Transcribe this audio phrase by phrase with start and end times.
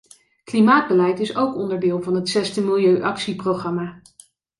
[0.43, 4.01] Klimaatbeleid is ook onderdeel van het zesde milieuactieprogramma.